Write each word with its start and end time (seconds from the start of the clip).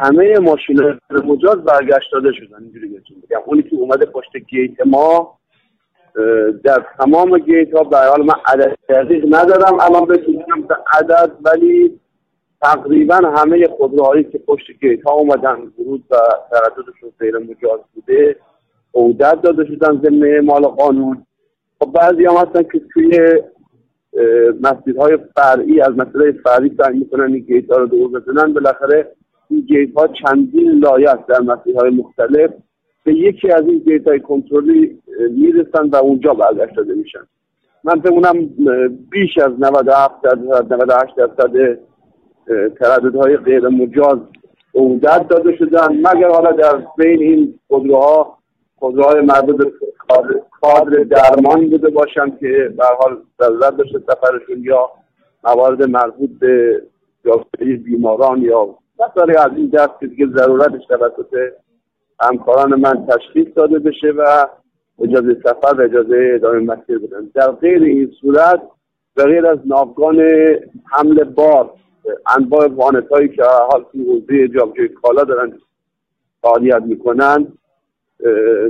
همه 0.00 0.38
ماشین 0.38 0.80
مجاز 1.24 1.56
برگشت 1.56 2.12
داده 2.12 2.32
شدن 2.32 2.62
اینجوری 2.62 2.88
بهتون 2.88 3.16
بگم. 3.22 3.40
اونی 3.46 3.62
که 3.62 3.76
اومده 3.76 4.06
پشت 4.06 4.36
گیت 4.36 4.86
ما 4.86 5.38
در 6.64 6.86
تمام 6.98 7.38
گیت 7.38 7.74
ها 7.74 7.84
به 7.84 7.96
حال 7.96 8.22
من 8.22 8.34
عدد 8.46 8.76
دقیق 8.88 9.24
ندارم 9.34 9.80
الان 9.80 10.06
بهتون 10.06 10.44
عدد 10.92 11.32
ولی 11.42 12.00
تقریبا 12.62 13.14
همه 13.14 13.66
خودروهایی 13.66 14.24
که 14.24 14.38
پشت 14.38 14.66
گیت 14.80 15.02
ها 15.02 15.12
اومدن 15.12 15.56
ورود 15.78 16.04
و 16.10 16.16
ترددشون 16.50 17.12
غیر 17.20 17.38
مجاز 17.38 17.80
بوده 17.94 18.36
عودت 18.94 19.42
داده 19.42 19.64
شدن 19.64 20.00
ضمن 20.04 20.40
مال 20.40 20.62
قانون. 20.62 21.26
خب 21.80 21.92
بعضی 21.92 22.24
هم 22.24 22.34
هستن 22.34 22.62
که 22.62 22.80
توی 22.92 23.42
مسیرهای 24.60 25.18
فرعی 25.36 25.80
از 25.80 25.90
مسئله 25.90 26.32
فرعی 26.32 26.76
سعی 26.78 26.98
می‌کنن 26.98 27.32
این 27.32 27.38
گیت 27.38 27.70
ها 27.70 27.76
رو 27.76 27.86
دور 27.86 28.20
بزنن. 28.20 28.52
بالاخره 28.52 29.12
این 29.56 29.64
گیت 29.64 29.96
ها 29.96 30.06
چندین 30.06 30.70
لایه 30.70 31.18
در 31.28 31.40
مسیرهای 31.40 31.90
مختلف. 31.90 32.50
به 33.04 33.14
یکی 33.14 33.50
از 33.50 33.64
این 33.68 33.78
گیت 33.78 34.08
های 34.08 34.20
کنترلی 34.20 34.98
می‌رسن 35.30 35.88
و 35.92 35.96
اونجا 35.96 36.34
برگشت 36.34 36.76
داده 36.76 36.94
میشن. 36.94 37.26
من 37.84 38.00
فکر 38.00 38.32
بیش 39.10 39.38
از 39.38 39.52
97 39.58 40.22
درصد 40.22 40.72
98 40.72 41.16
درصد 41.16 41.78
ترددهای 42.80 43.36
غیر 43.36 43.68
مجاز 43.68 44.18
عودت 44.74 45.28
داده 45.28 45.56
شدن. 45.56 45.88
مگر 45.92 46.28
حالا 46.28 46.52
در 46.52 46.86
بین 46.98 47.22
این 47.22 47.58
خودروها 47.68 48.38
خودروهای 48.76 49.20
مربوط 49.20 49.56
به 49.56 49.72
کادر 50.60 51.02
درمان 51.02 51.70
بوده 51.70 51.90
باشن 51.90 52.30
که 52.40 52.74
به 52.76 52.84
حال 52.98 53.16
ضرورت 53.40 53.76
داشته 53.76 53.98
سفرشون 53.98 54.62
یا 54.62 54.90
موارد 55.44 55.82
مربوط 55.82 56.30
به 56.40 56.82
بیماران 57.84 58.42
یا 58.42 58.74
مسائل 59.00 59.36
از 59.38 59.56
این 59.56 59.68
دست 59.68 60.00
که 60.00 60.06
دیگه 60.06 60.26
ضرورتش 60.26 60.86
توسط 60.86 61.36
همکاران 62.20 62.80
من 62.80 63.06
تشخیص 63.06 63.46
داده 63.56 63.78
بشه 63.78 64.10
و 64.10 64.46
اجازه 65.02 65.36
سفر 65.44 65.74
و 65.74 65.80
اجازه 65.80 66.30
ادامه 66.34 66.58
مسیر 66.58 66.98
بدن. 66.98 67.30
در 67.34 67.50
غیر 67.50 67.82
این 67.82 68.12
صورت 68.20 68.62
به 69.14 69.24
غیر 69.24 69.46
از 69.46 69.58
ناوگان 69.64 70.20
حمل 70.92 71.24
بار 71.24 71.70
انواع 72.38 72.66
وانت 72.66 73.08
هایی 73.08 73.28
که 73.28 73.42
حال 73.42 73.84
توی 73.92 74.04
حوزه 74.04 74.48
جابجوی 74.48 74.88
کالا 74.88 75.24
دارن 75.24 75.52
فعالیت 76.42 76.82
می‌کنن 76.82 77.46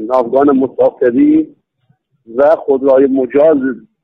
ناوگان 0.01 0.51
مسافری 0.51 1.57
و 2.37 2.57
خودروهای 2.57 3.07
مجاز 3.07 3.59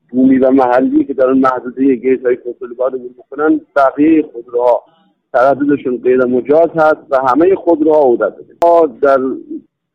بومی 0.09 0.37
و 0.37 0.51
محلی 0.51 1.05
که 1.05 1.13
دارن 1.13 1.37
محدوده 1.37 1.95
گیت 1.95 2.25
های 2.25 2.37
کنترل 2.37 2.99
می‌کنن 2.99 3.61
بقیه 3.75 4.23
خودروها. 4.33 4.83
ترددشون 5.33 5.97
غیر 5.97 6.25
مجاز 6.25 6.69
هست 6.75 6.97
و 7.09 7.17
همه 7.27 7.55
خودروها 7.55 7.99
عودت 7.99 8.33
ما 8.63 8.89
در 9.01 9.19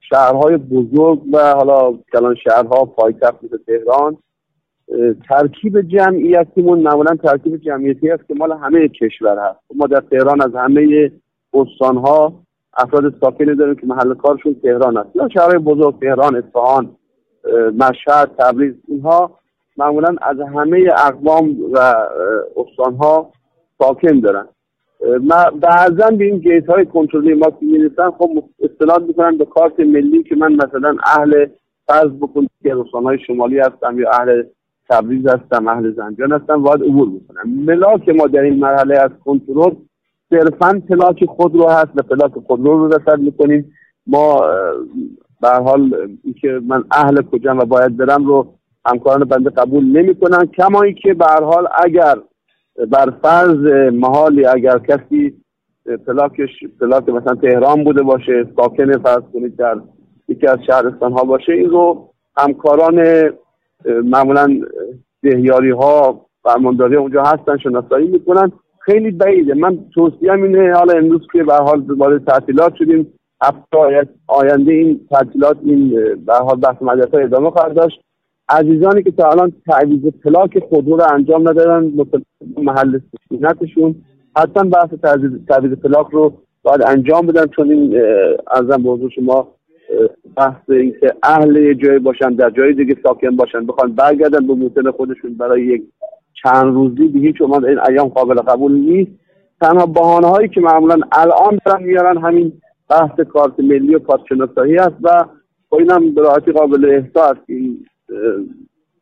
شهرهای 0.00 0.56
بزرگ 0.56 1.22
و 1.32 1.54
حالا 1.54 1.98
کلان 2.12 2.34
شهرها 2.34 2.84
پایتخت 2.84 3.44
مثل 3.44 3.58
تهران 3.66 4.16
ترکیب 5.28 5.80
جمعیتیمون 5.80 6.80
معمولا 6.80 7.16
ترکیب 7.16 7.56
جمعیتی 7.56 8.10
است 8.10 8.28
که 8.28 8.34
مال 8.34 8.52
همه 8.52 8.88
کشور 8.88 9.38
هست. 9.38 9.60
ما 9.74 9.86
در 9.86 10.00
تهران 10.10 10.40
از 10.40 10.54
همه 10.54 11.12
استانها 11.54 12.32
افراد 12.76 13.14
ساکنی 13.20 13.54
داریم 13.54 13.74
که 13.74 13.86
محل 13.86 14.14
کارشون 14.14 14.56
تهران 14.62 14.96
است 14.96 15.16
یا 15.16 15.28
شهرهای 15.28 15.58
بزرگ 15.58 16.00
تهران 16.00 16.36
اصفهان 16.36 16.96
مشهد 17.78 18.30
تبریز 18.38 18.74
اینها 18.88 19.38
معمولا 19.76 20.16
از 20.22 20.36
همه 20.40 20.86
اقوام 21.06 21.56
و 21.72 21.94
استانها 22.56 23.32
ساکن 23.78 24.20
دارن. 24.20 24.48
بعضا 25.60 26.10
به 26.18 26.24
این 26.24 26.38
گیت 26.38 26.66
های 26.66 26.86
کنترلی 26.86 27.34
ما 27.34 27.50
که 27.50 27.66
می‌رسن 27.66 28.10
خب 28.10 28.44
استناد 28.60 29.06
می‌کنن 29.06 29.38
به 29.38 29.44
کارت 29.44 29.80
ملی 29.80 30.22
که 30.22 30.36
من 30.36 30.52
مثلا 30.52 30.96
اهل 31.06 31.46
فرض 31.86 32.10
بکنید 32.10 32.50
که 32.62 32.74
های 32.92 33.18
شمالی 33.26 33.58
هستم 33.58 33.98
یا 33.98 34.10
اهل 34.10 34.42
تبریز 34.90 35.26
هستم 35.26 35.68
اهل 35.68 35.92
زنجان 35.92 36.32
هستم 36.32 36.62
باید 36.62 36.82
عبور 36.82 37.08
بکنم. 37.08 37.50
ملاک 37.66 38.08
ما 38.08 38.26
در 38.26 38.40
این 38.40 38.58
مرحله 38.58 38.98
از 38.98 39.10
کنترل 39.24 39.74
صرفا 40.30 40.82
پلاک 40.88 41.24
خود 41.24 41.54
رو 41.54 41.68
هست 41.68 41.90
و 41.94 42.02
پلاک 42.02 42.32
خود 42.46 42.66
رو 42.66 42.88
رسد 42.88 43.20
می‌کنیم. 43.20 43.72
ما 44.06 44.40
به 45.42 45.48
حال 45.48 46.08
اینکه 46.24 46.60
من 46.66 46.84
اهل 46.90 47.22
کجام 47.22 47.58
و 47.58 47.64
باید 47.64 47.96
برم 47.96 48.26
رو 48.26 48.54
همکاران 48.86 49.24
بنده 49.24 49.50
قبول 49.50 49.84
نمی‌کنن. 49.84 50.46
کما 50.46 50.90
که 50.90 51.14
به 51.14 51.24
حال 51.24 51.68
اگر 51.84 52.14
بر 52.86 53.10
فرض 53.22 53.92
محالی 53.92 54.46
اگر 54.46 54.78
کسی 54.78 55.34
پلاکش 56.06 56.50
پلاک 56.80 57.08
مثلا 57.08 57.34
تهران 57.34 57.84
بوده 57.84 58.02
باشه 58.02 58.46
ساکن 58.56 58.92
فرض 58.98 59.22
کنید 59.32 59.56
در 59.56 59.80
یکی 60.28 60.46
از 60.46 60.58
شهرستان 60.66 61.12
ها 61.12 61.24
باشه 61.24 61.52
این 61.52 61.70
رو 61.70 62.08
همکاران 62.36 63.30
معمولا 64.04 64.48
دهیاری 65.22 65.70
ها 65.70 66.26
فرمانداری 66.42 66.96
اونجا 66.96 67.22
هستن 67.22 67.56
شناسایی 67.56 68.08
می‌کنن. 68.08 68.52
خیلی 68.80 69.10
بعیده. 69.10 69.54
من 69.54 69.78
توصیه 69.94 70.32
اینه 70.32 70.72
حالا 70.72 70.98
امروز 70.98 71.20
که 71.32 71.44
به 71.44 71.54
حال 71.54 71.84
وارد 71.96 72.24
تعطیلات 72.24 72.74
شدیم 72.74 73.12
هفته 73.42 74.08
آینده 74.26 74.72
این 74.72 75.00
تعطیلات 75.10 75.56
این 75.64 75.90
به 76.26 76.34
حال 76.34 76.60
بحث 76.60 76.82
مدرسه 76.82 77.24
ادامه 77.24 77.50
خواهد 77.50 77.74
داشت. 77.74 78.00
عزیزانی 78.48 79.02
که 79.02 79.10
تا 79.10 79.30
الان 79.30 79.52
تعویض 79.66 80.02
پلاک 80.24 80.58
خودرو 80.58 80.96
رو 80.96 81.04
انجام 81.12 81.48
ندادن 81.48 81.92
محل 82.56 82.98
سکونتشون 82.98 83.94
حتما 84.36 84.70
بحث 84.70 84.88
تعویض 85.48 85.72
پلاک 85.72 86.06
رو 86.10 86.32
باید 86.62 86.82
انجام 86.86 87.26
بدن 87.26 87.46
چون 87.46 87.72
این 87.72 88.02
ازم 88.50 88.82
به 88.82 89.08
شما 89.08 89.48
بحث 90.36 90.70
اینکه 90.70 91.14
اهل 91.22 91.56
یه 91.56 91.74
جایی 91.74 91.98
باشن 91.98 92.30
در 92.30 92.50
جای 92.50 92.72
دیگه 92.72 92.96
ساکن 93.02 93.36
باشن 93.36 93.66
بخوان 93.66 93.94
برگردن 93.94 94.46
به 94.46 94.54
موطن 94.54 94.90
خودشون 94.90 95.34
برای 95.34 95.62
یک 95.62 95.82
چند 96.42 96.74
روزی 96.74 97.08
به 97.08 97.18
هیچ 97.18 97.36
این 97.40 97.78
ایام 97.88 98.08
قابل 98.08 98.34
قبول 98.34 98.72
نیست. 98.72 99.10
تنها 99.60 99.86
بحانه 99.86 100.26
هایی 100.26 100.48
که 100.48 100.60
معمولا 100.60 101.00
الان 101.12 101.58
دارن 101.66 101.82
میارن 101.82 102.18
همین 102.18 102.52
بحث 102.90 103.20
کارت 103.20 103.60
ملی 103.60 103.94
و 103.94 103.98
کارت 103.98 104.20
شناسایی 104.28 104.78
است 104.78 104.96
و 105.02 105.24
با 105.68 105.78
این 105.78 105.90
هم 105.90 106.14
قابل 106.52 106.84
احساس 106.84 107.36
این 107.46 107.84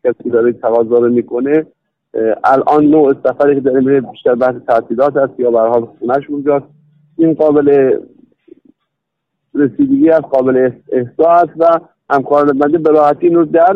کسی 0.04 0.30
داره 0.30 0.52
تقاضا 0.52 0.98
رو 0.98 1.08
می‌کنه 1.08 1.66
الان 2.44 2.84
نوع 2.84 3.14
سفری 3.24 3.54
که 3.54 3.60
داره 3.60 3.80
میره 3.80 4.00
بیشتر 4.00 4.34
بحث 4.34 4.54
تعطیلات 4.68 5.16
هست 5.16 5.40
یا 5.40 5.50
به 5.50 5.58
حال 5.58 5.84
خونش 5.84 6.30
اونجاست. 6.30 6.66
این 7.18 7.34
قابل 7.34 7.98
رسیدگی 9.54 10.10
از 10.10 10.22
قابل 10.22 10.70
احساس 10.92 11.48
و 11.56 11.80
همکاران 12.10 12.58
بنده 12.58 12.78
به 12.78 12.90
راحتی 12.90 13.30
در 13.30 13.60